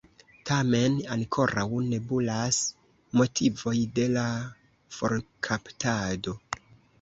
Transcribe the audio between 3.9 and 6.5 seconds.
de la forkaptado.